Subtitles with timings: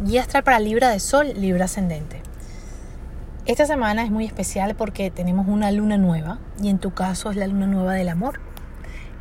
[0.00, 2.22] Guía astral para Libra de Sol, Libra ascendente.
[3.46, 7.36] Esta semana es muy especial porque tenemos una luna nueva y en tu caso es
[7.36, 8.38] la luna nueva del amor.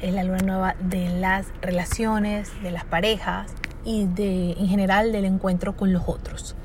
[0.02, 3.52] Es la luna nueva de las relaciones, de las parejas
[3.86, 6.56] y de, en general del encuentro con los otros,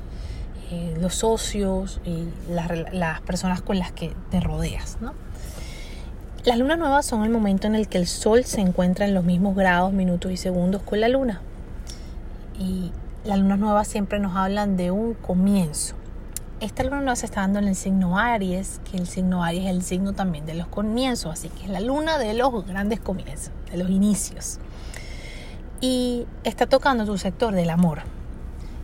[0.69, 4.99] eh, los socios y las, personas con las que te rodeas.
[5.01, 5.15] ¿no?
[6.43, 9.23] Las lunas nuevas son el momento en el que el sol se encuentra en los
[9.23, 11.41] mismos grados, minutos y segundos con la luna.
[12.59, 12.91] Y
[13.23, 15.95] las lunas nuevas siempre nos hablan de un comienzo.
[16.59, 19.69] Esta luna nueva se está dando en el signo Aries, que el signo Aries es
[19.69, 23.51] el signo también de los comienzos, así que es la luna de los grandes comienzos,
[23.71, 24.59] de los inicios.
[25.81, 28.01] Y está tocando tu sector del amor.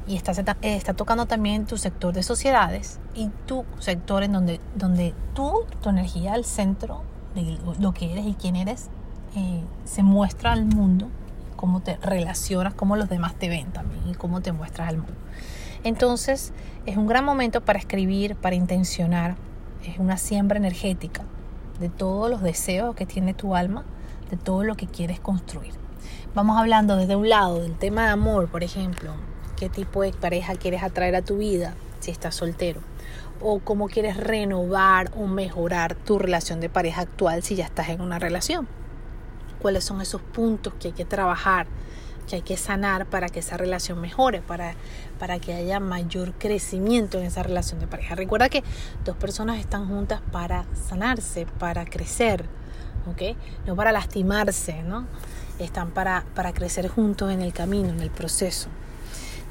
[0.07, 5.13] Y está, está tocando también tu sector de sociedades y tu sector en donde, donde
[5.33, 7.03] tú, tu energía, el centro
[7.35, 8.89] de lo que eres y quién eres,
[9.35, 11.09] eh, se muestra al mundo
[11.59, 15.13] cómo te relacionas, cómo los demás te ven también y cómo te muestras al mundo.
[15.83, 16.53] Entonces
[16.85, 19.35] es un gran momento para escribir, para intencionar,
[19.83, 21.23] es una siembra energética
[21.81, 23.83] de todos los deseos que tiene tu alma,
[24.31, 25.73] de todo lo que quieres construir.
[26.33, 29.11] Vamos hablando desde un lado del tema de amor, por ejemplo,
[29.57, 32.79] qué tipo de pareja quieres atraer a tu vida si estás soltero,
[33.41, 37.99] o cómo quieres renovar o mejorar tu relación de pareja actual si ya estás en
[37.99, 38.79] una relación
[39.61, 41.67] cuáles son esos puntos que hay que trabajar,
[42.27, 44.75] que hay que sanar para que esa relación mejore, para,
[45.17, 48.15] para que haya mayor crecimiento en esa relación de pareja.
[48.15, 48.63] Recuerda que
[49.03, 52.45] dos personas están juntas para sanarse, para crecer,
[53.07, 53.35] ¿ok?
[53.65, 55.07] No para lastimarse, ¿no?
[55.57, 58.69] Están para, para crecer juntos en el camino, en el proceso.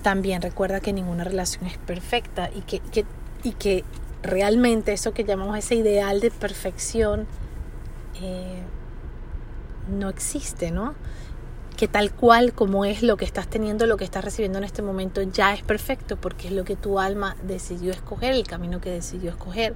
[0.03, 3.05] También recuerda que ninguna relación es perfecta y que, que,
[3.43, 3.85] y que
[4.23, 7.27] realmente eso que llamamos ese ideal de perfección
[8.23, 8.63] eh,
[9.89, 10.95] no existe, ¿no?
[11.77, 14.83] Que tal cual como es lo que estás teniendo, lo que estás recibiendo en este
[14.83, 18.91] momento, ya es perfecto porque es lo que tu alma decidió escoger, el camino que
[18.91, 19.75] decidió escoger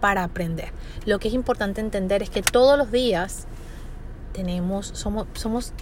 [0.00, 0.72] para aprender.
[1.06, 3.46] Lo que es importante entender es que todos los días
[4.32, 5.72] tenemos, somos, somos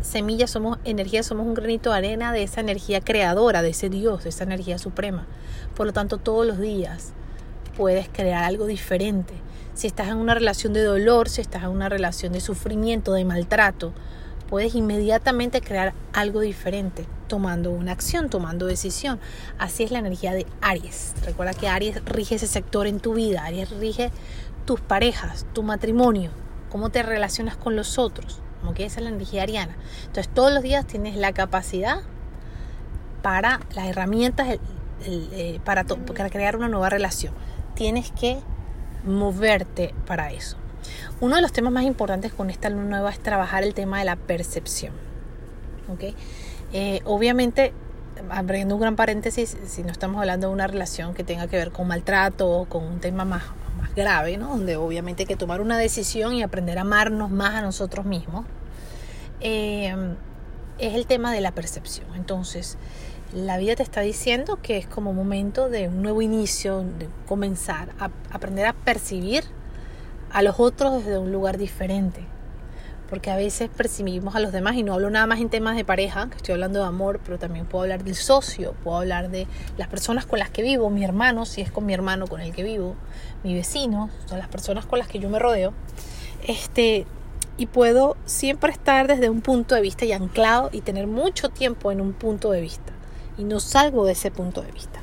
[0.00, 4.24] semillas, somos energía, somos un granito de arena de esa energía creadora, de ese Dios,
[4.24, 5.26] de esa energía suprema.
[5.76, 7.12] Por lo tanto, todos los días
[7.76, 9.34] puedes crear algo diferente
[9.74, 13.24] si estás en una relación de dolor, si estás en una relación de sufrimiento, de
[13.24, 13.92] maltrato,
[14.48, 19.18] puedes inmediatamente crear algo diferente, tomando una acción, tomando decisión.
[19.58, 21.14] Así es la energía de Aries.
[21.24, 24.10] Recuerda que Aries rige ese sector en tu vida, Aries rige
[24.66, 26.30] tus parejas, tu matrimonio,
[26.70, 29.74] cómo te relacionas con los otros, como que esa es la energía ariana.
[30.00, 32.02] Entonces todos los días tienes la capacidad
[33.22, 34.58] para las herramientas
[35.04, 37.32] eh, para, para crear una nueva relación.
[37.74, 38.40] Tienes que
[39.04, 40.56] moverte para eso.
[41.20, 44.04] Uno de los temas más importantes con esta luna nueva es trabajar el tema de
[44.04, 44.92] la percepción.
[45.88, 46.14] ¿okay?
[46.72, 47.72] Eh, obviamente,
[48.30, 51.70] abriendo un gran paréntesis, si no estamos hablando de una relación que tenga que ver
[51.70, 53.44] con maltrato o con un tema más,
[53.78, 54.48] más grave, ¿no?
[54.48, 58.46] donde obviamente hay que tomar una decisión y aprender a amarnos más a nosotros mismos,
[59.40, 59.94] eh,
[60.78, 62.06] es el tema de la percepción.
[62.14, 62.78] Entonces,
[63.32, 67.88] la vida te está diciendo que es como momento de un nuevo inicio, de comenzar
[67.98, 69.44] a aprender a percibir
[70.30, 72.24] a los otros desde un lugar diferente.
[73.08, 75.84] Porque a veces percibimos a los demás, y no hablo nada más en temas de
[75.84, 79.46] pareja, que estoy hablando de amor, pero también puedo hablar del socio, puedo hablar de
[79.76, 82.52] las personas con las que vivo, mi hermano, si es con mi hermano con el
[82.52, 82.96] que vivo,
[83.44, 85.72] mi vecino, son las personas con las que yo me rodeo.
[86.46, 87.06] Este,
[87.56, 91.92] y puedo siempre estar desde un punto de vista y anclado y tener mucho tiempo
[91.92, 92.92] en un punto de vista
[93.38, 95.00] y no salgo de ese punto de vista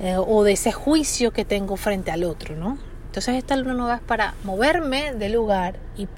[0.00, 2.78] eh, o de ese juicio que tengo frente al otro, ¿no?
[3.06, 6.08] Entonces esta luna nueva es para moverme del lugar y,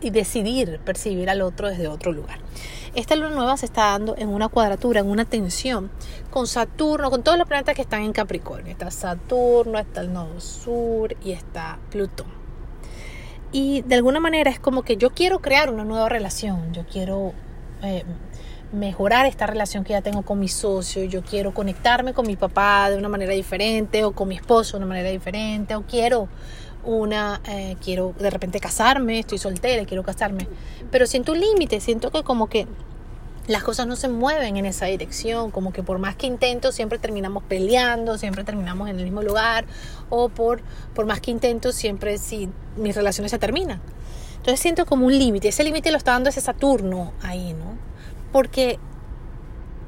[0.00, 2.38] y, decidir percibir al otro desde otro lugar.
[2.96, 5.92] Esta luna nueva se está dando en una cuadratura, en una tensión
[6.30, 8.72] con Saturno, con todos los planetas que están en Capricornio.
[8.72, 12.26] Está Saturno, está el nodo sur y está Plutón.
[13.52, 17.32] Y de alguna manera es como que yo quiero crear una nueva relación, yo quiero
[17.82, 18.04] eh,
[18.72, 22.90] mejorar esta relación que ya tengo con mi socio, yo quiero conectarme con mi papá
[22.90, 26.28] de una manera diferente o con mi esposo de una manera diferente o quiero
[26.84, 30.46] una, eh, quiero de repente casarme, estoy soltera, quiero casarme,
[30.90, 32.66] pero siento un límite, siento que como que
[33.48, 36.98] las cosas no se mueven en esa dirección, como que por más que intento siempre
[36.98, 39.64] terminamos peleando, siempre terminamos en el mismo lugar
[40.08, 40.62] o por,
[40.94, 43.80] por más que intento siempre si mis relaciones se terminan.
[44.36, 47.89] Entonces siento como un límite, ese límite lo está dando ese Saturno ahí, ¿no?
[48.32, 48.78] Porque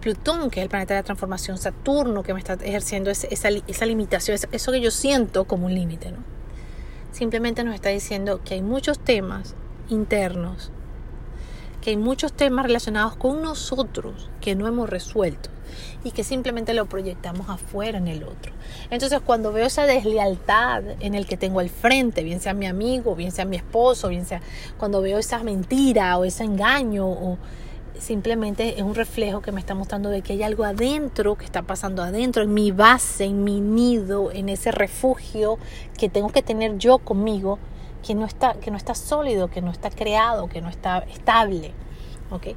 [0.01, 3.87] Plutón, que es el planeta de la transformación, Saturno, que me está ejerciendo esa, esa
[3.87, 6.19] limitación, eso que yo siento como un límite, ¿no?
[7.13, 9.55] Simplemente nos está diciendo que hay muchos temas
[9.89, 10.73] internos
[11.83, 15.51] que hay muchos temas relacionados con nosotros que no hemos resuelto
[16.05, 18.53] y que simplemente lo proyectamos afuera en el otro.
[18.91, 23.17] Entonces cuando veo esa deslealtad en el que tengo al frente, bien sea mi amigo,
[23.17, 24.41] bien sea mi esposo, bien sea
[24.79, 27.37] cuando veo esa mentira o ese engaño o
[27.99, 31.63] simplemente es un reflejo que me está mostrando de que hay algo adentro que está
[31.63, 35.59] pasando adentro, en mi base, en mi nido, en ese refugio
[35.99, 37.59] que tengo que tener yo conmigo,
[38.07, 41.73] que no está, que no está sólido, que no está creado, que no está estable.
[42.31, 42.57] ¿okay?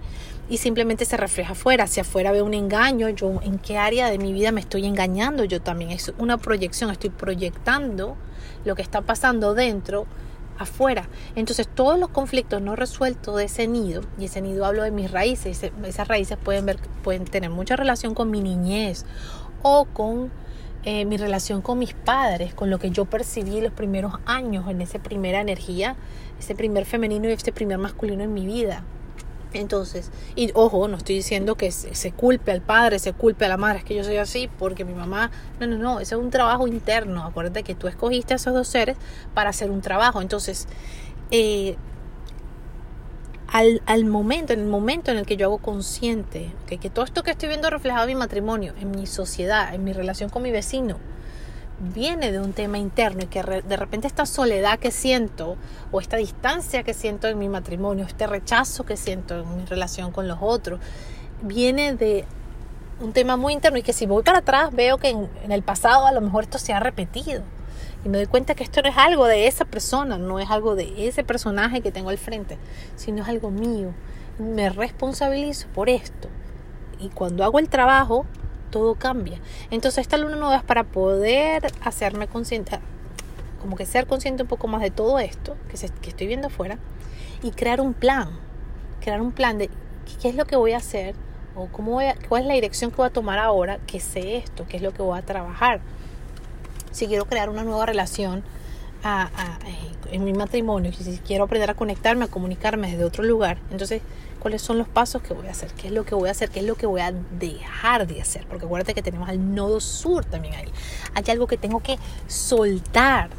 [0.49, 1.88] Y simplemente se refleja afuera.
[1.88, 5.43] Si afuera veo un engaño, yo en qué área de mi vida me estoy engañando
[5.43, 5.91] yo también.
[5.91, 8.15] Es una proyección, estoy proyectando
[8.63, 10.05] lo que está pasando dentro
[10.57, 11.07] afuera.
[11.35, 15.11] Entonces todos los conflictos no resueltos de ese nido, y ese nido hablo de mis
[15.11, 19.05] raíces, esas raíces pueden, ver, pueden tener mucha relación con mi niñez
[19.61, 20.31] o con
[20.83, 24.81] eh, mi relación con mis padres, con lo que yo percibí los primeros años en
[24.81, 25.95] esa primera energía,
[26.39, 28.83] ese primer femenino y este primer masculino en mi vida.
[29.55, 33.57] Entonces, y ojo, no estoy diciendo que se, culpe al padre, se culpe a la
[33.57, 36.29] madre, es que yo soy así porque mi mamá, no, no, no, ese es un
[36.29, 37.23] trabajo interno.
[37.23, 38.97] Acuérdate que tú escogiste a esos dos seres
[39.33, 40.21] para hacer un trabajo.
[40.21, 40.67] Entonces,
[41.31, 41.77] eh,
[43.47, 47.23] al, al, momento, en el momento en el que yo hago consciente que todo esto
[47.23, 50.51] que estoy viendo reflejado en mi matrimonio, en mi sociedad, en mi relación con mi
[50.51, 50.97] vecino,
[51.80, 55.57] viene de un tema interno y que de repente esta soledad que siento
[55.92, 60.12] o esta distancia que siento en mi matrimonio, este rechazo que siento en mi relación
[60.12, 60.80] con los otros,
[61.42, 62.25] viene de
[63.01, 66.06] un tema muy interno y que si voy para atrás veo que en, el pasado
[66.06, 67.44] a lo mejor esto se ha repetido
[68.06, 70.75] y me doy cuenta que esto no es algo de esa persona, no es algo
[70.75, 72.57] de ese personaje que tengo al frente,
[72.95, 73.94] sino es algo mío.
[74.38, 76.30] Me responsabilizo por esto
[77.00, 78.25] y cuando hago el trabajo
[78.75, 79.39] todo cambia.
[79.72, 82.77] Entonces esta luna nueva es para poder hacerme consciente,
[83.62, 85.77] como que ser consciente un poco más de todo esto que,
[86.10, 86.77] estoy viendo afuera
[87.42, 88.31] y crear un plan,
[89.00, 89.69] crear un plan de
[90.22, 91.16] qué es lo que voy a hacer
[91.56, 94.75] o cómo cuál es la dirección que voy a tomar ahora que sé esto, qué
[94.75, 95.80] es lo que voy a trabajar.
[96.92, 98.44] Si quiero crear una nueva relación
[100.11, 104.01] en mi matrimonio, si quiero aprender a conectarme, a comunicarme desde otro lugar, entonces
[104.39, 106.49] cuáles son los pasos que voy a hacer, qué es lo que voy a hacer,
[106.49, 109.79] qué es lo que voy a dejar de hacer, porque acuérdate que tenemos al nodo
[109.79, 110.69] sur también ahí.
[111.13, 111.97] Hay algo que tengo que
[112.27, 113.29] soltar,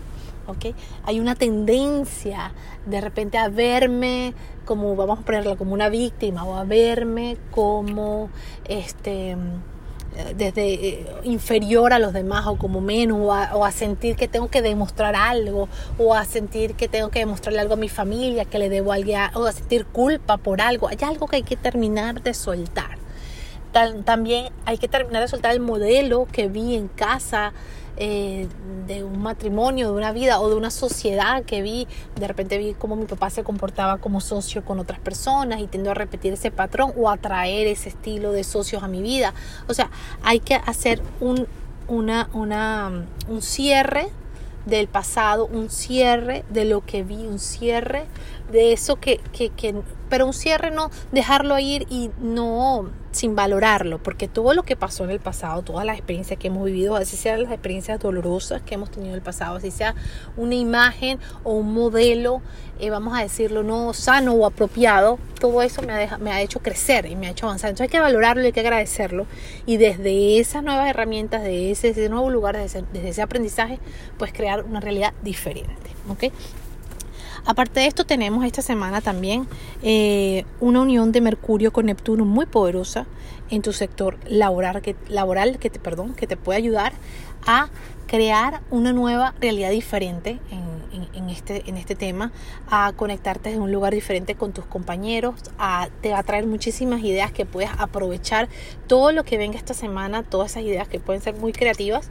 [0.46, 0.74] ¿ok?
[1.04, 2.52] Hay una tendencia
[2.86, 4.34] de repente a verme
[4.64, 8.30] como, vamos a ponerlo, como una víctima o a verme como,
[8.68, 9.36] este
[10.36, 14.62] desde eh, inferior a los demás o como menos o a, sentir que tengo que
[14.62, 15.68] demostrar algo
[15.98, 18.96] o a sentir que tengo que demostrarle algo a mi familia que le debo a
[18.96, 20.88] alguien o a sentir culpa por algo.
[20.88, 22.98] Hay algo que hay que terminar de soltar.
[24.04, 27.52] También hay que terminar de soltar el modelo que vi en casa
[27.96, 28.48] eh,
[28.86, 31.88] de un matrimonio, de una vida o de una sociedad que vi,
[32.18, 35.90] de repente vi cómo mi papá se comportaba como socio con otras personas y tiendo
[35.90, 39.34] a repetir ese patrón o a traer ese estilo de socios a mi vida.
[39.68, 39.90] O sea,
[40.22, 41.46] hay que hacer un,
[41.88, 44.08] una, una, un cierre
[44.66, 48.04] del pasado, un cierre de lo que vi, un cierre
[48.50, 49.74] de eso que, que, que
[50.08, 55.04] pero un cierre no dejarlo ir y no sin valorarlo, porque todo lo que pasó
[55.04, 58.74] en el pasado, todas las experiencias que hemos vivido, así sean las experiencias dolorosas que
[58.74, 59.94] hemos tenido en el pasado, así sea
[60.36, 62.42] una imagen o un modelo,
[62.78, 66.60] eh, vamos a decirlo, no sano o apropiado, todo eso me ha, me ha hecho
[66.60, 67.70] crecer y me ha hecho avanzar.
[67.70, 69.26] Entonces hay que valorarlo y hay que agradecerlo
[69.64, 73.78] y desde esas nuevas herramientas, de ese, nuevo lugar, desde ese, aprendizaje,
[74.18, 75.90] pues crear una realidad diferente.
[77.46, 79.46] Aparte de esto, tenemos esta semana también
[79.80, 83.06] eh, una unión de Mercurio con Neptuno muy poderosa
[83.50, 86.92] en tu sector laboral que, laboral, que, te, perdón, que te puede ayudar
[87.46, 87.68] a
[88.08, 92.32] crear una nueva realidad diferente en, este, en este tema,
[92.68, 97.02] a conectarte en un lugar diferente con tus compañeros, a, te va a traer muchísimas
[97.02, 98.48] ideas que puedes aprovechar
[98.88, 102.10] todo lo que venga esta semana, todas esas ideas que pueden ser muy creativas,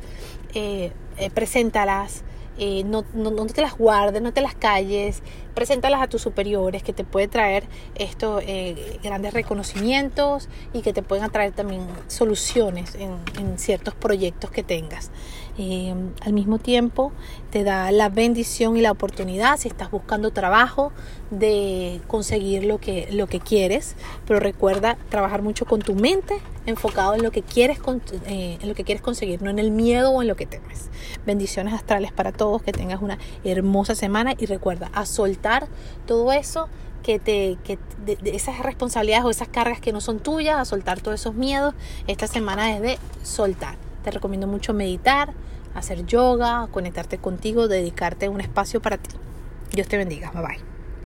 [0.54, 2.24] eh, eh, preséntalas
[2.58, 5.22] eh, no, no, te las guardes, no te las calles,
[5.54, 11.02] preséntalas a tus superiores que te puede traer estos eh, grandes reconocimientos y que te
[11.02, 15.12] pueden traer también soluciones en, en ciertos proyectos que tengas.
[15.58, 17.14] Eh, al mismo tiempo
[17.50, 20.92] te da la bendición y la oportunidad si estás buscando trabajo
[21.32, 23.96] de conseguir lo que, lo que quieres,
[24.28, 27.80] pero recuerda trabajar mucho con tu mente enfocado en lo que quieres
[28.28, 30.90] eh, en lo que quieres conseguir, no en el miedo o en lo que temes.
[31.26, 35.68] Bendiciones astrales para todos, que tengas una hermosa semana y recuerda a soltar
[36.06, 36.68] todo eso
[37.02, 41.00] que te que de, esas responsabilidades o esas cargas que no son tuyas, a soltar
[41.00, 41.76] todos esos miedos.
[42.08, 43.85] Esta semana es de soltar.
[44.06, 45.34] Te recomiendo mucho meditar,
[45.74, 49.10] hacer yoga, conectarte contigo, dedicarte un espacio para ti.
[49.72, 50.30] Dios te bendiga.
[50.30, 50.75] Bye bye.